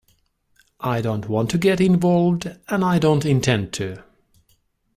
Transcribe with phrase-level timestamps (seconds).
[0.79, 4.03] I don’t want to get involved, and I don't intend to.